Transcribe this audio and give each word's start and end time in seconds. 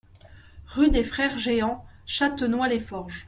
Rue 0.65 0.89
des 0.89 1.03
Frères 1.03 1.37
Géhant, 1.37 1.85
Châtenois-les-Forges 2.07 3.19